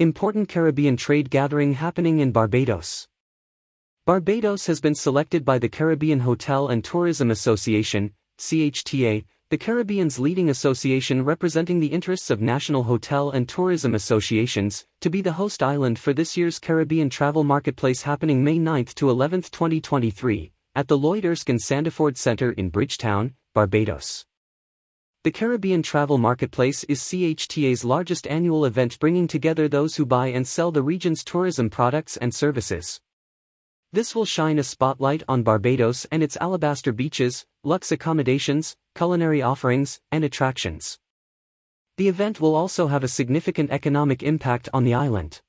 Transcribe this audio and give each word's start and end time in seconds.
Important 0.00 0.48
Caribbean 0.48 0.96
trade 0.96 1.28
gathering 1.28 1.72
happening 1.72 2.20
in 2.20 2.30
Barbados. 2.30 3.08
Barbados 4.06 4.66
has 4.66 4.80
been 4.80 4.94
selected 4.94 5.44
by 5.44 5.58
the 5.58 5.68
Caribbean 5.68 6.20
Hotel 6.20 6.68
and 6.68 6.84
Tourism 6.84 7.32
Association, 7.32 8.12
CHTA, 8.38 9.24
the 9.50 9.58
Caribbean's 9.58 10.20
leading 10.20 10.50
association 10.50 11.24
representing 11.24 11.80
the 11.80 11.88
interests 11.88 12.30
of 12.30 12.40
national 12.40 12.84
hotel 12.84 13.32
and 13.32 13.48
tourism 13.48 13.92
associations, 13.92 14.86
to 15.00 15.10
be 15.10 15.20
the 15.20 15.32
host 15.32 15.64
island 15.64 15.98
for 15.98 16.12
this 16.12 16.36
year's 16.36 16.60
Caribbean 16.60 17.10
Travel 17.10 17.42
Marketplace 17.42 18.02
happening 18.02 18.44
May 18.44 18.60
9 18.60 18.84
to 18.94 19.10
11, 19.10 19.42
2023, 19.50 20.52
at 20.76 20.86
the 20.86 20.96
Lloyd 20.96 21.24
Erskine 21.24 21.58
Sandiford 21.58 22.16
Center 22.16 22.52
in 22.52 22.68
Bridgetown, 22.68 23.34
Barbados. 23.52 24.27
The 25.24 25.32
Caribbean 25.32 25.82
Travel 25.82 26.16
Marketplace 26.16 26.84
is 26.84 27.00
CHTA's 27.00 27.84
largest 27.84 28.28
annual 28.28 28.64
event 28.64 29.00
bringing 29.00 29.26
together 29.26 29.66
those 29.66 29.96
who 29.96 30.06
buy 30.06 30.28
and 30.28 30.46
sell 30.46 30.70
the 30.70 30.80
region's 30.80 31.24
tourism 31.24 31.70
products 31.70 32.16
and 32.16 32.32
services. 32.32 33.00
This 33.92 34.14
will 34.14 34.24
shine 34.24 34.60
a 34.60 34.62
spotlight 34.62 35.24
on 35.26 35.42
Barbados 35.42 36.06
and 36.12 36.22
its 36.22 36.36
alabaster 36.36 36.92
beaches, 36.92 37.46
luxe 37.64 37.90
accommodations, 37.90 38.76
culinary 38.94 39.42
offerings, 39.42 40.00
and 40.12 40.22
attractions. 40.22 41.00
The 41.96 42.06
event 42.06 42.40
will 42.40 42.54
also 42.54 42.86
have 42.86 43.02
a 43.02 43.08
significant 43.08 43.72
economic 43.72 44.22
impact 44.22 44.68
on 44.72 44.84
the 44.84 44.94
island. 44.94 45.40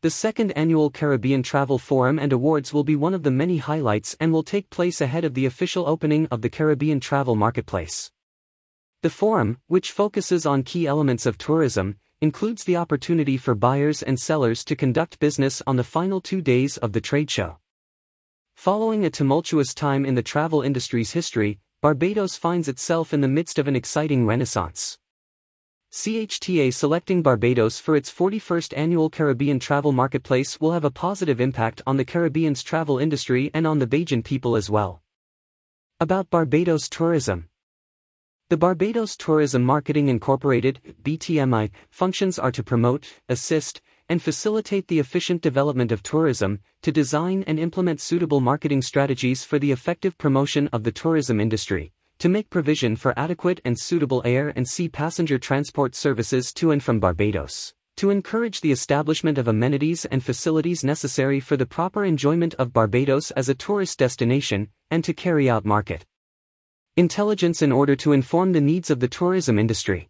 The 0.00 0.08
second 0.08 0.52
annual 0.52 0.88
Caribbean 0.88 1.42
Travel 1.42 1.76
Forum 1.78 2.18
and 2.18 2.32
Awards 2.32 2.72
will 2.72 2.84
be 2.84 2.96
one 2.96 3.12
of 3.12 3.24
the 3.24 3.30
many 3.30 3.58
highlights 3.58 4.16
and 4.18 4.32
will 4.32 4.42
take 4.42 4.70
place 4.70 5.02
ahead 5.02 5.26
of 5.26 5.34
the 5.34 5.44
official 5.44 5.86
opening 5.86 6.28
of 6.30 6.40
the 6.40 6.48
Caribbean 6.48 6.98
Travel 6.98 7.36
Marketplace. 7.36 8.10
The 9.02 9.08
forum, 9.08 9.56
which 9.66 9.92
focuses 9.92 10.44
on 10.44 10.62
key 10.62 10.86
elements 10.86 11.24
of 11.24 11.38
tourism, 11.38 11.96
includes 12.20 12.64
the 12.64 12.76
opportunity 12.76 13.38
for 13.38 13.54
buyers 13.54 14.02
and 14.02 14.20
sellers 14.20 14.62
to 14.64 14.76
conduct 14.76 15.18
business 15.18 15.62
on 15.66 15.76
the 15.76 15.84
final 15.84 16.20
two 16.20 16.42
days 16.42 16.76
of 16.76 16.92
the 16.92 17.00
trade 17.00 17.30
show. 17.30 17.56
Following 18.56 19.06
a 19.06 19.10
tumultuous 19.10 19.72
time 19.72 20.04
in 20.04 20.16
the 20.16 20.22
travel 20.22 20.60
industry's 20.60 21.12
history, 21.12 21.60
Barbados 21.80 22.36
finds 22.36 22.68
itself 22.68 23.14
in 23.14 23.22
the 23.22 23.28
midst 23.28 23.58
of 23.58 23.66
an 23.66 23.74
exciting 23.74 24.26
renaissance. 24.26 24.98
CHTA 25.90 26.74
selecting 26.74 27.22
Barbados 27.22 27.78
for 27.78 27.96
its 27.96 28.12
41st 28.12 28.76
annual 28.76 29.08
Caribbean 29.08 29.58
Travel 29.58 29.92
Marketplace 29.92 30.60
will 30.60 30.72
have 30.72 30.84
a 30.84 30.90
positive 30.90 31.40
impact 31.40 31.80
on 31.86 31.96
the 31.96 32.04
Caribbean's 32.04 32.62
travel 32.62 32.98
industry 32.98 33.50
and 33.54 33.66
on 33.66 33.78
the 33.78 33.86
Bajan 33.86 34.22
people 34.22 34.56
as 34.56 34.68
well. 34.68 35.02
About 35.98 36.28
Barbados 36.28 36.88
tourism. 36.90 37.49
The 38.50 38.56
Barbados 38.56 39.16
Tourism 39.16 39.62
Marketing 39.62 40.08
Incorporated 40.08 40.80
BTMI 41.04 41.70
functions 41.88 42.36
are 42.36 42.50
to 42.50 42.64
promote, 42.64 43.20
assist, 43.28 43.80
and 44.08 44.20
facilitate 44.20 44.88
the 44.88 44.98
efficient 44.98 45.40
development 45.40 45.92
of 45.92 46.02
tourism, 46.02 46.58
to 46.82 46.90
design 46.90 47.44
and 47.46 47.60
implement 47.60 48.00
suitable 48.00 48.40
marketing 48.40 48.82
strategies 48.82 49.44
for 49.44 49.60
the 49.60 49.70
effective 49.70 50.18
promotion 50.18 50.66
of 50.72 50.82
the 50.82 50.90
tourism 50.90 51.40
industry, 51.40 51.92
to 52.18 52.28
make 52.28 52.50
provision 52.50 52.96
for 52.96 53.16
adequate 53.16 53.60
and 53.64 53.78
suitable 53.78 54.20
air 54.24 54.52
and 54.56 54.66
sea 54.66 54.88
passenger 54.88 55.38
transport 55.38 55.94
services 55.94 56.52
to 56.54 56.72
and 56.72 56.82
from 56.82 56.98
Barbados, 56.98 57.72
to 57.98 58.10
encourage 58.10 58.62
the 58.62 58.72
establishment 58.72 59.38
of 59.38 59.46
amenities 59.46 60.06
and 60.06 60.24
facilities 60.24 60.82
necessary 60.82 61.38
for 61.38 61.56
the 61.56 61.66
proper 61.66 62.04
enjoyment 62.04 62.54
of 62.54 62.72
Barbados 62.72 63.30
as 63.30 63.48
a 63.48 63.54
tourist 63.54 63.96
destination, 63.96 64.70
and 64.90 65.04
to 65.04 65.14
carry 65.14 65.48
out 65.48 65.64
market 65.64 66.04
intelligence 66.96 67.62
in 67.62 67.72
order 67.72 67.94
to 67.96 68.12
inform 68.12 68.52
the 68.52 68.60
needs 68.60 68.90
of 68.90 69.00
the 69.00 69.08
tourism 69.08 69.58
industry. 69.58 70.08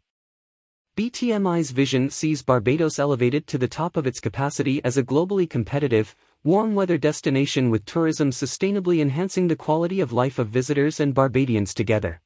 BTMI's 0.96 1.70
vision 1.70 2.10
sees 2.10 2.42
Barbados 2.42 2.98
elevated 2.98 3.46
to 3.46 3.58
the 3.58 3.68
top 3.68 3.96
of 3.96 4.06
its 4.06 4.20
capacity 4.20 4.84
as 4.84 4.96
a 4.96 5.02
globally 5.02 5.48
competitive, 5.48 6.16
warm 6.42 6.74
weather 6.74 6.98
destination 6.98 7.70
with 7.70 7.84
tourism 7.84 8.30
sustainably 8.30 9.00
enhancing 9.00 9.48
the 9.48 9.56
quality 9.56 10.00
of 10.00 10.12
life 10.12 10.38
of 10.38 10.48
visitors 10.48 10.98
and 11.00 11.14
Barbadians 11.14 11.72
together. 11.74 12.20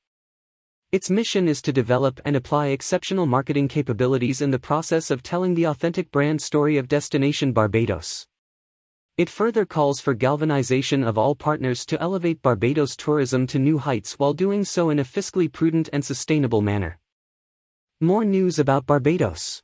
Its 0.93 1.11
mission 1.11 1.49
is 1.49 1.61
to 1.63 1.73
develop 1.73 2.21
and 2.25 2.37
apply 2.37 2.69
exceptional 2.69 3.27
marketing 3.27 3.69
capabilities 3.69 4.41
in 4.41 4.51
the 4.51 4.59
process 4.59 5.11
of 5.11 5.23
telling 5.23 5.55
the 5.55 5.65
authentic 5.65 6.11
brand 6.11 6.41
story 6.41 6.77
of 6.77 6.89
Destination 6.89 7.53
Barbados. 7.53 8.27
It 9.17 9.31
further 9.31 9.65
calls 9.65 10.01
for 10.01 10.13
galvanization 10.13 11.05
of 11.05 11.17
all 11.17 11.37
partners 11.37 11.87
to 11.87 12.01
elevate 12.01 12.43
Barbados 12.43 12.97
tourism 12.97 13.47
to 13.47 13.61
new 13.61 13.79
heights 13.79 14.15
while 14.15 14.35
doing 14.35 14.65
so 14.65 14.91
in 14.91 14.99
a 14.99 15.05
fiscally 15.05 15.51
prudent 15.51 15.89
and 15.93 16.05
sustainable 16.05 16.61
manner. 16.61 16.99
More 18.01 18.25
news 18.25 18.59
about 18.59 18.87
Barbados. 18.87 19.64